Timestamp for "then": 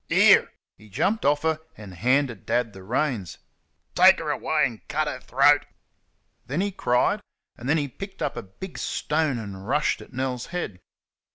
6.47-6.59, 7.69-7.77